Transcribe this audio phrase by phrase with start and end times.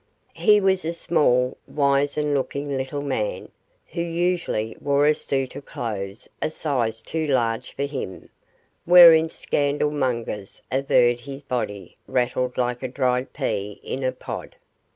[0.33, 3.49] He was a small, wizen looking little man,
[3.85, 8.29] who usually wore a suit of clothes a size too large for him,
[8.85, 14.55] wherein scandal mongers averred his body rattled like a dried pea in a pod.